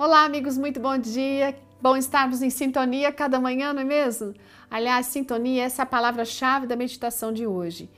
Olá, 0.00 0.24
amigos, 0.24 0.56
muito 0.56 0.78
bom 0.78 0.96
dia. 0.96 1.58
Bom 1.82 1.96
estarmos 1.96 2.40
em 2.40 2.50
sintonia 2.50 3.10
cada 3.10 3.40
manhã, 3.40 3.72
não 3.72 3.82
é 3.82 3.84
mesmo? 3.84 4.32
Aliás, 4.70 5.06
sintonia, 5.06 5.64
essa 5.64 5.82
é 5.82 5.84
a 5.84 5.86
palavra-chave 5.86 6.68
da 6.68 6.76
meditação 6.76 7.32
de 7.32 7.48
hoje. 7.48 7.90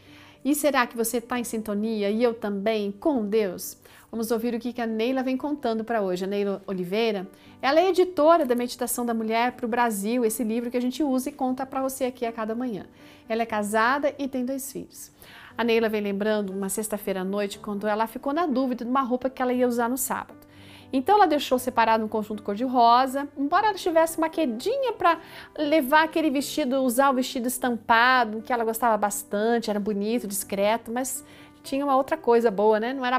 E 0.42 0.54
será 0.54 0.86
que 0.86 0.96
você 0.96 1.18
está 1.18 1.38
em 1.38 1.44
sintonia 1.44 2.08
e 2.08 2.22
eu 2.22 2.32
também 2.32 2.90
com 2.90 3.26
Deus? 3.26 3.76
Vamos 4.10 4.30
ouvir 4.30 4.54
o 4.54 4.58
que 4.58 4.80
a 4.80 4.86
Neila 4.86 5.22
vem 5.22 5.36
contando 5.36 5.84
para 5.84 6.00
hoje. 6.00 6.24
A 6.24 6.26
Neila 6.26 6.62
Oliveira, 6.66 7.28
ela 7.60 7.81
é 7.81 7.90
editora 7.90 8.46
da 8.46 8.54
Meditação 8.54 9.04
da 9.04 9.12
Mulher 9.12 9.53
para 9.53 9.67
o 9.67 9.69
Brasil, 9.69 10.24
esse 10.24 10.42
livro 10.42 10.71
que 10.71 10.78
a 10.78 10.82
gente 10.82 11.03
usa 11.03 11.28
e 11.28 11.32
conta 11.32 11.67
para 11.67 11.82
você 11.82 12.06
aqui 12.06 12.24
a 12.24 12.32
cada 12.32 12.54
manhã. 12.54 12.87
Ela 13.28 13.42
é 13.42 13.46
casada 13.46 14.14
e 14.19 14.26
tem 14.26 14.42
dois 14.42 14.72
filhos. 14.72 15.12
A 15.54 15.62
Neila 15.62 15.90
vem 15.90 16.01
lembrando 16.01 16.48
uma 16.48 16.70
sexta-feira 16.70 17.20
à 17.20 17.24
noite, 17.24 17.59
quando 17.59 17.87
ela 17.87 18.06
ficou 18.06 18.32
na 18.32 18.46
dúvida 18.46 18.87
de 18.87 18.91
uma 18.91 19.02
roupa 19.02 19.28
que 19.28 19.42
ela 19.42 19.52
ia 19.52 19.69
usar 19.69 19.91
no 19.91 19.98
sábado. 19.98 20.48
Então 20.93 21.16
ela 21.16 21.27
deixou 21.27 21.59
separado 21.59 22.05
um 22.05 22.09
conjunto 22.09 22.43
cor-de-rosa, 22.43 23.29
embora 23.37 23.69
ela 23.69 23.77
tivesse 23.77 24.19
uma 24.19 24.29
quedinha 24.29 24.93
para 24.93 25.19
levar 25.57 26.05
aquele 26.05 26.31
vestido, 26.31 26.83
usar 26.83 27.11
o 27.11 27.15
vestido 27.15 27.47
estampado, 27.47 28.43
que 28.43 28.53
ela 28.53 28.65
gostava 28.65 28.97
bastante, 28.97 29.71
era 29.71 29.79
bonito, 29.79 30.27
discreto, 30.27 30.91
mas 30.91 31.25
tinha 31.62 31.84
uma 31.84 31.97
outra 31.97 32.17
coisa 32.17 32.51
boa, 32.51 32.81
né? 32.81 32.93
Não 32.93 33.05
era, 33.05 33.19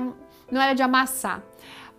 não 0.52 0.62
era 0.62 0.74
de 0.74 0.84
amassar. 0.84 1.42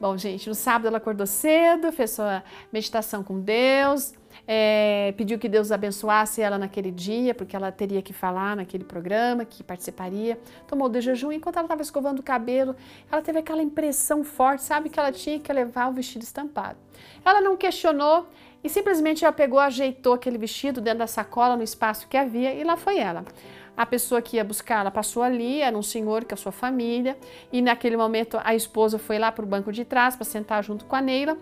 Bom, 0.03 0.19
gente, 0.19 0.49
no 0.49 0.55
sábado 0.57 0.89
ela 0.89 0.97
acordou 0.97 1.29
cedo, 1.29 1.93
fez 1.93 2.11
sua 2.11 2.43
meditação 2.73 3.23
com 3.23 3.39
Deus, 3.41 4.13
é, 4.49 5.15
pediu 5.17 5.39
que 5.39 5.49
Deus 5.49 5.71
abençoasse 5.71 6.43
ela 6.43 6.59
naquele 6.59 6.91
dia, 6.91 7.33
porque 7.33 7.55
ela 7.55 7.71
teria 7.71 8.03
que 8.03 8.13
falar 8.13 8.57
naquele 8.57 8.83
programa, 8.83 9.45
que 9.45 9.63
participaria. 9.63 10.41
Tomou 10.67 10.89
de 10.89 11.01
jejum. 11.01 11.31
Enquanto 11.31 11.55
ela 11.55 11.67
estava 11.67 11.83
escovando 11.83 12.19
o 12.19 12.23
cabelo, 12.23 12.75
ela 13.13 13.23
teve 13.23 13.39
aquela 13.39 13.63
impressão 13.63 14.25
forte, 14.25 14.65
sabe, 14.65 14.89
que 14.89 14.99
ela 14.99 15.13
tinha 15.13 15.39
que 15.39 15.53
levar 15.53 15.89
o 15.89 15.93
vestido 15.93 16.23
estampado. 16.23 16.79
Ela 17.25 17.41
não 17.41 17.57
questionou 17.57 18.27
e 18.65 18.69
simplesmente 18.69 19.25
ela 19.25 19.33
pegou, 19.33 19.61
ajeitou 19.61 20.15
aquele 20.15 20.37
vestido 20.37 20.81
dentro 20.81 20.99
da 20.99 21.07
sacola, 21.07 21.57
no 21.57 21.63
espaço 21.63 22.09
que 22.09 22.17
havia, 22.17 22.53
e 22.53 22.65
lá 22.65 22.77
foi 22.77 22.99
ela. 22.99 23.25
A 23.77 23.87
pessoa 23.87 24.21
que 24.21 24.37
ia 24.37 24.45
buscar, 24.45 24.81
ela 24.81 24.91
passou 24.91 25.23
ali, 25.23 25.63
era 25.63 25.77
um 25.77 25.83
senhor 25.83 26.25
com 26.25 26.35
a 26.35 26.37
sua 26.37 26.53
família, 26.53 27.17
e 27.51 27.63
naquele 27.63 27.97
momento 27.97 28.39
a 28.45 28.55
esposa 28.55 28.99
foi 28.99 29.19
lá 29.19 29.33
para 29.33 29.45
o 29.45 29.49
banco 29.49 29.73
de 29.73 29.85
trás 29.85 30.15
para 30.15 30.25
sentar 30.25 30.63
junto 30.63 30.85
com 30.85 30.95
a 30.95 31.01
Neila. 31.01 31.39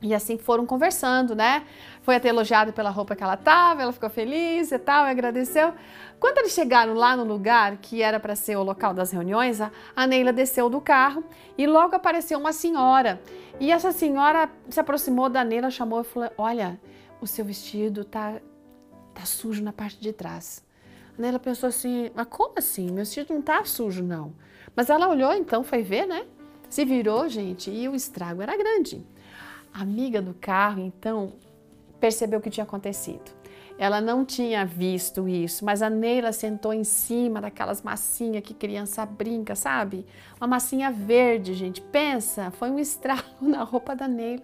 E 0.00 0.12
assim 0.14 0.36
foram 0.36 0.66
conversando, 0.66 1.34
né? 1.34 1.64
Foi 2.02 2.16
até 2.16 2.28
elogiada 2.28 2.72
pela 2.72 2.90
roupa 2.90 3.14
que 3.14 3.22
ela 3.22 3.36
tava, 3.36 3.82
ela 3.82 3.92
ficou 3.92 4.10
feliz 4.10 4.72
e 4.72 4.78
tal, 4.78 5.06
e 5.06 5.10
agradeceu. 5.10 5.72
Quando 6.18 6.38
eles 6.38 6.52
chegaram 6.52 6.94
lá 6.94 7.16
no 7.16 7.24
lugar 7.24 7.76
que 7.76 8.02
era 8.02 8.18
para 8.18 8.34
ser 8.34 8.56
o 8.56 8.64
local 8.64 8.92
das 8.92 9.12
reuniões, 9.12 9.60
a 9.60 10.06
Neila 10.06 10.32
desceu 10.32 10.68
do 10.68 10.80
carro 10.80 11.24
e 11.56 11.66
logo 11.66 11.94
apareceu 11.94 12.38
uma 12.38 12.52
senhora. 12.52 13.20
E 13.60 13.70
essa 13.70 13.92
senhora 13.92 14.50
se 14.68 14.80
aproximou 14.80 15.28
da 15.28 15.44
Neila, 15.44 15.70
chamou 15.70 16.00
e 16.00 16.04
falou: 16.04 16.30
Olha, 16.36 16.80
o 17.20 17.26
seu 17.26 17.44
vestido 17.44 18.04
tá, 18.04 18.40
tá 19.14 19.24
sujo 19.24 19.62
na 19.62 19.72
parte 19.72 20.00
de 20.00 20.12
trás. 20.12 20.64
A 21.16 21.22
Neila 21.22 21.38
pensou 21.38 21.68
assim: 21.68 22.10
Mas 22.14 22.26
como 22.28 22.54
assim? 22.56 22.86
Meu 22.86 23.04
vestido 23.04 23.34
não 23.34 23.42
tá 23.42 23.64
sujo, 23.64 24.02
não. 24.02 24.32
Mas 24.74 24.88
ela 24.88 25.08
olhou 25.08 25.32
então, 25.32 25.62
foi 25.62 25.82
ver, 25.82 26.06
né? 26.06 26.24
Se 26.68 26.84
virou, 26.84 27.28
gente, 27.28 27.70
e 27.70 27.88
o 27.88 27.94
estrago 27.94 28.40
era 28.40 28.56
grande. 28.56 29.04
A 29.74 29.82
amiga 29.82 30.22
do 30.22 30.34
carro, 30.34 30.80
então, 30.80 31.32
percebeu 32.00 32.38
o 32.38 32.42
que 32.42 32.50
tinha 32.50 32.64
acontecido. 32.64 33.42
Ela 33.78 34.00
não 34.00 34.24
tinha 34.24 34.64
visto 34.64 35.28
isso, 35.28 35.64
mas 35.64 35.82
a 35.82 35.90
Neila 35.90 36.32
sentou 36.32 36.72
em 36.72 36.84
cima 36.84 37.40
daquelas 37.40 37.82
massinhas 37.82 38.42
que 38.42 38.54
criança 38.54 39.04
brinca, 39.04 39.54
sabe? 39.54 40.06
Uma 40.40 40.46
massinha 40.46 40.90
verde, 40.90 41.54
gente. 41.54 41.80
Pensa, 41.80 42.50
foi 42.52 42.70
um 42.70 42.78
estrago 42.78 43.22
na 43.40 43.62
roupa 43.64 43.96
da 43.96 44.06
Neila. 44.06 44.42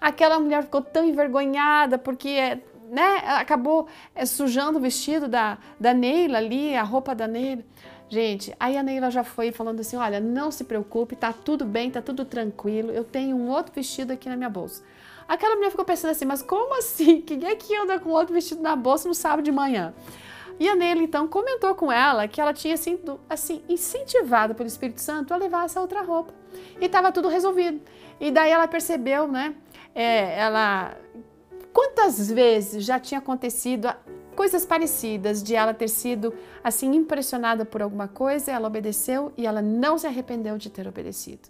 Aquela 0.00 0.38
mulher 0.38 0.62
ficou 0.64 0.80
tão 0.80 1.04
envergonhada 1.04 1.98
porque 1.98 2.60
né, 2.90 3.22
acabou 3.26 3.86
é, 4.14 4.24
sujando 4.26 4.78
o 4.78 4.80
vestido 4.80 5.28
da, 5.28 5.58
da 5.78 5.92
Neila 5.92 6.38
ali, 6.38 6.74
a 6.74 6.82
roupa 6.82 7.14
da 7.14 7.26
Neila. 7.26 7.64
Gente, 8.08 8.54
aí 8.58 8.76
a 8.76 8.82
Neila 8.82 9.10
já 9.10 9.22
foi 9.22 9.52
falando 9.52 9.80
assim: 9.80 9.96
olha, 9.96 10.18
não 10.18 10.50
se 10.50 10.64
preocupe, 10.64 11.14
tá 11.14 11.32
tudo 11.32 11.64
bem, 11.64 11.90
tá 11.90 12.00
tudo 12.00 12.24
tranquilo, 12.24 12.90
eu 12.90 13.04
tenho 13.04 13.36
um 13.36 13.50
outro 13.50 13.72
vestido 13.74 14.12
aqui 14.12 14.28
na 14.28 14.36
minha 14.36 14.48
bolsa. 14.48 14.82
Aquela 15.28 15.56
mulher 15.56 15.70
ficou 15.70 15.84
pensando 15.84 16.12
assim: 16.12 16.24
mas 16.24 16.42
como 16.42 16.78
assim? 16.78 17.20
Quem 17.22 17.44
é 17.44 17.54
que 17.54 17.76
anda 17.76 17.98
com 17.98 18.10
outro 18.10 18.32
vestido 18.32 18.62
na 18.62 18.74
bolsa 18.74 19.06
no 19.06 19.14
sábado 19.14 19.44
de 19.44 19.52
manhã? 19.52 19.94
E 20.58 20.68
a 20.68 20.74
Neila 20.74 21.02
então 21.02 21.28
comentou 21.28 21.74
com 21.74 21.92
ela 21.92 22.26
que 22.26 22.40
ela 22.40 22.52
tinha 22.52 22.76
sido 22.76 23.20
assim 23.28 23.62
incentivada 23.68 24.54
pelo 24.54 24.66
Espírito 24.66 25.00
Santo 25.00 25.32
a 25.32 25.36
levar 25.36 25.66
essa 25.66 25.80
outra 25.80 26.02
roupa 26.02 26.32
e 26.80 26.86
estava 26.86 27.12
tudo 27.12 27.28
resolvido. 27.28 27.80
E 28.18 28.30
daí 28.30 28.50
ela 28.50 28.66
percebeu, 28.66 29.28
né? 29.28 29.54
É, 29.94 30.38
ela 30.38 30.96
quantas 31.72 32.30
vezes 32.30 32.84
já 32.84 32.98
tinha 32.98 33.18
acontecido 33.18 33.88
coisas 34.38 34.64
parecidas 34.64 35.42
de 35.42 35.56
ela 35.56 35.74
ter 35.74 35.88
sido 35.88 36.32
assim 36.62 36.94
impressionada 36.94 37.64
por 37.64 37.82
alguma 37.82 38.06
coisa, 38.06 38.52
ela 38.52 38.68
obedeceu 38.68 39.32
e 39.36 39.44
ela 39.44 39.60
não 39.60 39.98
se 39.98 40.06
arrependeu 40.06 40.56
de 40.56 40.70
ter 40.70 40.86
obedecido. 40.86 41.48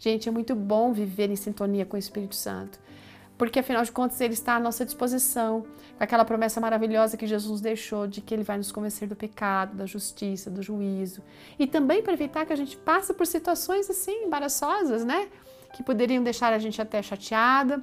Gente, 0.00 0.28
é 0.28 0.32
muito 0.32 0.54
bom 0.54 0.92
viver 0.92 1.30
em 1.30 1.36
sintonia 1.36 1.86
com 1.86 1.96
o 1.96 1.98
Espírito 1.98 2.34
Santo, 2.34 2.80
porque 3.38 3.60
afinal 3.60 3.84
de 3.84 3.92
contas 3.92 4.20
ele 4.20 4.34
está 4.34 4.56
à 4.56 4.60
nossa 4.60 4.84
disposição, 4.84 5.64
com 5.96 6.02
aquela 6.02 6.24
promessa 6.24 6.60
maravilhosa 6.60 7.16
que 7.16 7.24
Jesus 7.24 7.60
deixou 7.60 8.08
de 8.08 8.20
que 8.20 8.34
ele 8.34 8.42
vai 8.42 8.56
nos 8.56 8.72
convencer 8.72 9.06
do 9.08 9.14
pecado, 9.14 9.76
da 9.76 9.86
justiça, 9.86 10.50
do 10.50 10.60
juízo, 10.60 11.22
e 11.56 11.68
também 11.68 12.02
para 12.02 12.14
evitar 12.14 12.44
que 12.44 12.52
a 12.52 12.56
gente 12.56 12.76
passe 12.76 13.14
por 13.14 13.28
situações 13.28 13.88
assim 13.88 14.24
embaraçosas, 14.24 15.04
né? 15.04 15.28
Que 15.72 15.84
poderiam 15.84 16.22
deixar 16.22 16.52
a 16.52 16.58
gente 16.58 16.82
até 16.82 17.00
chateada, 17.00 17.80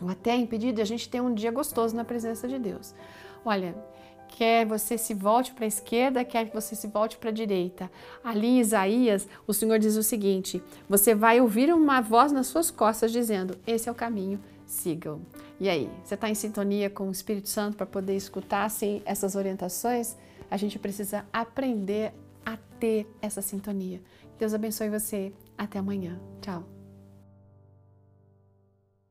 ou 0.00 0.08
até 0.08 0.34
impedir 0.36 0.72
de 0.72 0.80
a 0.80 0.84
gente 0.84 1.08
ter 1.08 1.20
um 1.20 1.34
dia 1.34 1.50
gostoso 1.50 1.94
na 1.94 2.04
presença 2.04 2.48
de 2.48 2.58
Deus. 2.58 2.94
Olha, 3.44 3.74
quer 4.28 4.64
você 4.64 4.96
se 4.96 5.12
volte 5.14 5.52
para 5.52 5.64
a 5.64 5.68
esquerda, 5.68 6.24
quer 6.24 6.48
que 6.48 6.54
você 6.54 6.74
se 6.74 6.86
volte 6.86 7.16
para 7.16 7.30
a 7.30 7.32
direita. 7.32 7.90
Ali 8.22 8.46
em 8.46 8.60
Isaías, 8.60 9.28
o 9.46 9.52
Senhor 9.52 9.78
diz 9.78 9.96
o 9.96 10.02
seguinte: 10.02 10.62
você 10.88 11.14
vai 11.14 11.40
ouvir 11.40 11.72
uma 11.72 12.00
voz 12.00 12.32
nas 12.32 12.46
suas 12.46 12.70
costas 12.70 13.12
dizendo: 13.12 13.58
Esse 13.66 13.88
é 13.88 13.92
o 13.92 13.94
caminho, 13.94 14.40
sigam. 14.64 15.20
E 15.58 15.68
aí, 15.68 15.90
você 16.04 16.14
está 16.14 16.28
em 16.30 16.34
sintonia 16.34 16.88
com 16.88 17.08
o 17.08 17.12
Espírito 17.12 17.48
Santo 17.48 17.76
para 17.76 17.86
poder 17.86 18.16
escutar 18.16 18.64
assim, 18.64 19.02
essas 19.04 19.34
orientações? 19.34 20.16
A 20.50 20.56
gente 20.56 20.78
precisa 20.78 21.24
aprender 21.32 22.12
a 22.44 22.56
ter 22.78 23.06
essa 23.20 23.42
sintonia. 23.42 24.00
Deus 24.38 24.54
abençoe 24.54 24.88
você. 24.88 25.32
Até 25.56 25.78
amanhã. 25.78 26.18
Tchau. 26.40 26.79